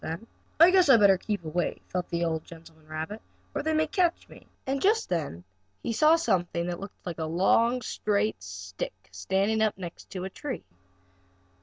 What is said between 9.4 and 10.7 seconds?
up against a tree.